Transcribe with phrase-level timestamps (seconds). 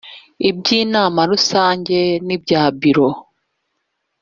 [0.57, 1.97] by inama rusange
[2.27, 3.09] n ibya biro